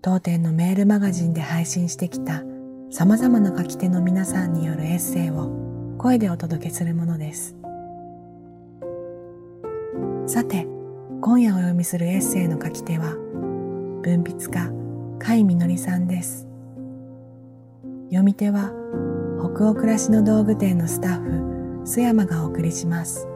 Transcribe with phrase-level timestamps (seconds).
[0.00, 2.44] 当店のメールマガジンで配信してきた
[2.90, 7.56] 様々な書き手の皆さんによるエッセイを声でお届けするものです。
[10.26, 10.66] さて、
[11.20, 13.14] 今夜お読みするエッセイの書き手は、
[14.02, 16.46] 文筆家、甲斐みのりさんです。
[18.06, 18.70] 読み手は、
[19.40, 23.26] 北欧暮らしの道具店のスタッフ、須山がお送りします。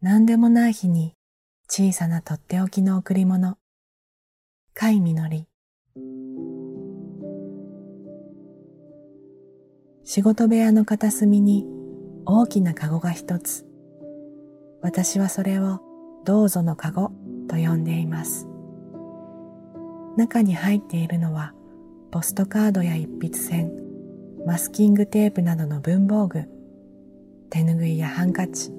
[0.00, 1.16] 何でもない日に
[1.68, 3.56] 小さなとっておきの贈り物。
[4.78, 5.48] 甲斐みのり。
[10.04, 11.66] 仕事部屋の片隅に
[12.26, 13.66] 大きなカゴが一つ。
[14.82, 15.80] 私はそれを
[16.24, 17.10] どうぞのカゴ
[17.48, 18.46] と呼んでいます。
[20.16, 21.54] 中に入っているのは
[22.12, 23.72] ポストカードや一筆線、
[24.46, 26.44] マスキングテープなどの文房具、
[27.50, 28.72] 手ぬぐいやハンカチ、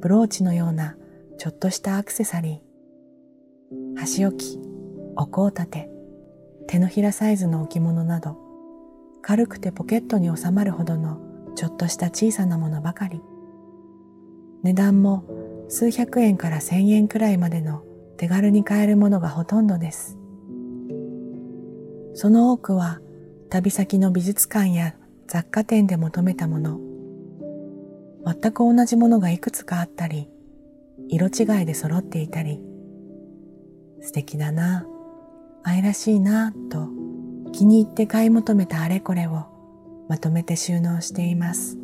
[0.00, 0.96] ブローチのような
[1.38, 4.58] ちょっとしたアクセサリー、箸置き、
[5.16, 5.90] お香立て、
[6.66, 8.36] 手のひらサイズの置物など、
[9.22, 11.20] 軽くてポケットに収まるほどの
[11.56, 13.20] ちょっとした小さなものばかり。
[14.62, 15.24] 値段も
[15.68, 17.82] 数百円から千円くらいまでの
[18.16, 20.16] 手軽に買えるものがほとんどです。
[22.14, 23.00] その多くは
[23.50, 24.94] 旅先の美術館や
[25.26, 26.80] 雑貨店で求めたもの、
[28.28, 30.28] 全く同じものがいくつかあったり、
[31.08, 32.60] 色違いで揃っていたり、
[34.02, 34.86] 素敵だな、
[35.62, 36.90] 愛らしいな、と
[37.52, 39.46] 気に入って買い求めたあれこれを
[40.10, 41.78] まとめて収納しています。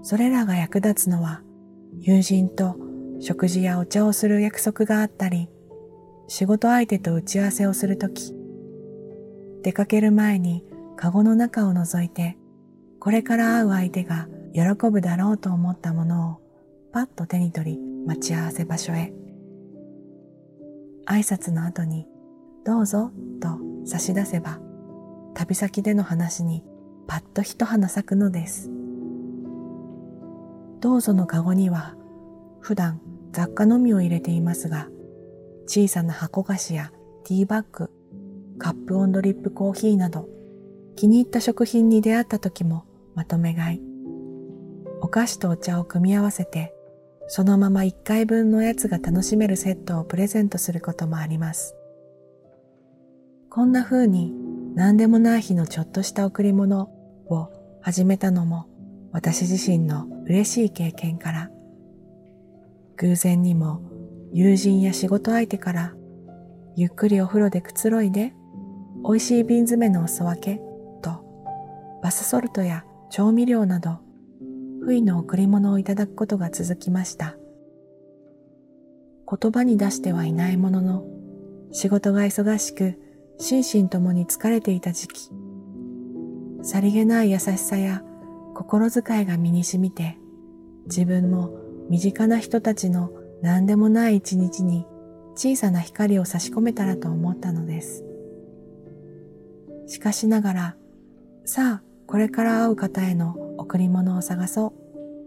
[0.00, 1.42] それらが役立つのは、
[2.00, 2.76] 友人と
[3.20, 5.50] 食事やお茶をする約束があったり、
[6.28, 8.34] 仕事相手と打ち合わせをするとき、
[9.62, 10.64] 出かける前に
[10.96, 12.38] カゴの中を覗いて
[13.04, 16.40] これから会う相手が喜ぶだろうと思ったものを
[16.90, 19.12] パッと手に取り待ち合わせ場所へ。
[21.04, 22.08] 挨拶の後に
[22.64, 23.10] どうぞ
[23.42, 24.58] と差し出せば
[25.34, 26.64] 旅先での話に
[27.06, 28.70] パッと一花咲くのです。
[30.80, 31.96] どうぞのカゴには
[32.60, 34.88] 普段雑貨のみを入れていますが
[35.66, 36.90] 小さな箱菓子や
[37.24, 37.90] ティーバッグ、
[38.58, 40.26] カップオンドリップコーヒーなど
[40.96, 43.82] 気に入った食品に出会った時もまとめ買い。
[45.00, 46.74] お菓子とお茶を組み合わせて、
[47.26, 51.74] そのまま1回分のおやつが楽しめるセットをプレゼントすることもあります。
[53.50, 54.32] こんな風に
[54.74, 56.90] 何でもない日のちょっとした贈り物
[57.28, 58.66] を始めたのも
[59.12, 61.50] 私自身の嬉しい経験から、
[62.96, 63.82] 偶然にも
[64.32, 65.94] 友人や仕事相手から
[66.76, 68.34] ゆっくりお風呂でくつろいで
[69.06, 70.60] 美味しい瓶詰めのお裾分け
[71.02, 72.84] とバスソルトや
[73.16, 74.00] 調味料など、
[74.82, 77.36] 不意の贈り物をいただくことが続きました。
[79.30, 81.04] 言葉に出してはいないものの、
[81.70, 82.98] 仕事が忙しく、
[83.38, 85.30] 心身ともに疲れていた時期、
[86.62, 88.02] さりげない優しさや
[88.56, 90.18] 心遣いが身に染みて、
[90.86, 91.56] 自分も
[91.88, 94.88] 身近な人たちの何でもない一日に
[95.36, 98.04] 小さな光を差し込めたらと思ったのです。
[99.86, 100.76] しかしながら、
[101.44, 104.74] さあ、これから会う方への贈り物を探そ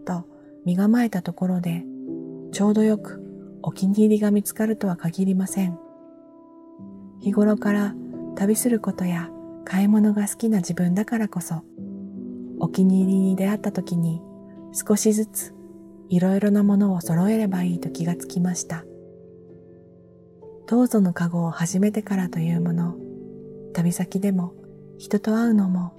[0.02, 0.26] うと
[0.66, 1.84] 身構えたところで、
[2.52, 3.24] ちょうどよく
[3.62, 5.78] お気に入りが見つかるとは限りません。
[7.20, 7.96] 日頃から
[8.36, 9.30] 旅することや
[9.66, 11.64] 買い物が好きな自分だからこそ、
[12.60, 14.22] お気に入りに出会った時に
[14.72, 15.56] 少しずつ
[16.10, 18.86] いろいろなものを揃えればいいと気がつきました。
[20.68, 22.96] どうぞのカゴを始めてからというもの、
[23.74, 24.54] 旅先でも
[24.98, 25.94] 人と会うのも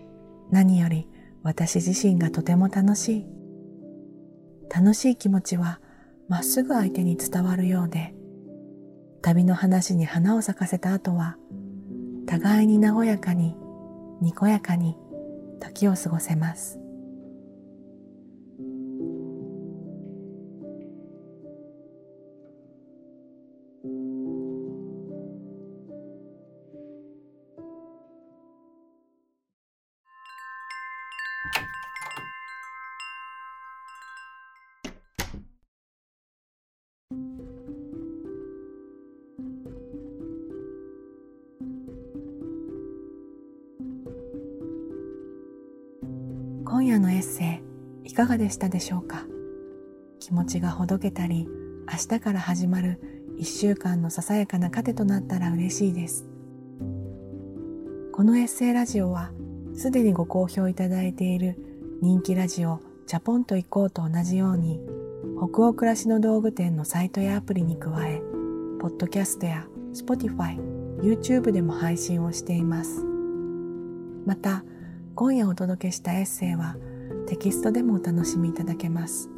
[0.50, 1.09] 何より
[1.43, 3.27] 私自身がとても楽しい。
[4.75, 5.81] 楽しい気持ちは
[6.29, 8.15] まっすぐ相手に伝わるようで、
[9.23, 11.37] 旅の話に花を咲かせた後は、
[12.27, 13.56] 互いに和やかに、
[14.21, 14.97] にこやかに
[15.61, 16.79] 時を過ごせます。
[46.99, 47.62] のエッセ
[48.05, 49.27] イいかがでしたでしょうか？
[50.21, 51.49] 気持ちがほどけたり
[51.91, 53.00] 明日から始まる
[53.37, 56.27] 一週間のささやかな糧となったら嬉しいです。
[58.12, 59.31] このエッセイラジオは
[59.75, 61.56] すでにご好評いただいている
[62.03, 64.81] 人気ラジオチャポンと行こうと同じように
[65.37, 68.21] 北欧暮らしの道具店のサイトやアプリに加え
[68.81, 70.59] ポッドキャストや Spotify、
[71.00, 73.05] YouTube でも配信をしています。
[74.27, 74.65] また
[75.20, 76.76] 今夜お届けしたエッセイは
[77.26, 79.29] テキストでもお楽しみいただけます。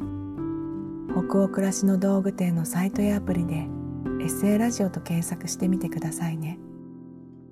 [1.09, 3.67] 北欧暮らしの道具店のサイトやアプリでエ
[4.25, 6.59] ッセイラジオと検索してみてくださいね。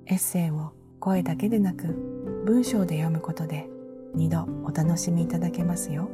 [0.05, 1.87] エッセイを声だけでなく
[2.45, 3.67] 文章で読むことで
[4.15, 6.11] 2度お楽しみいただけますよ。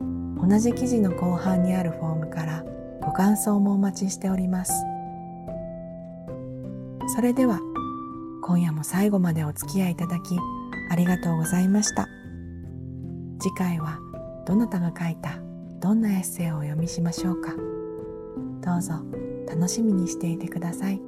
[0.00, 2.64] 同じ記事の後半にあるフォームから
[3.02, 4.72] ご感想もお待ちしております。
[7.14, 7.60] それでは
[8.40, 10.38] 今夜も最後までお付き合いいただき
[10.90, 12.08] ありがとうございました。
[13.40, 13.98] 次回は
[14.46, 15.38] どなたが書いた
[15.80, 17.54] どんなエッセイをお読みしましょうか。
[18.60, 18.94] どうぞ
[19.48, 21.00] 楽しみにしていてください。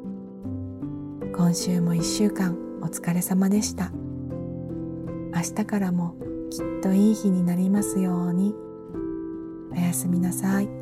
[1.35, 3.91] 今週も一週間お疲れ様でした。
[5.35, 6.15] 明日からも
[6.51, 8.55] きっといい日になりますように。
[9.73, 10.78] おやすみなさい。